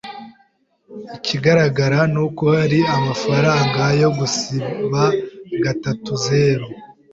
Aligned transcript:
Ikigaragara 1.17 1.99
nuko 2.13 2.43
hari 2.57 2.79
amafaranga 2.97 3.81
yo 4.01 4.09
gusiba 4.17 5.01
gatatuzeru%. 5.63 6.73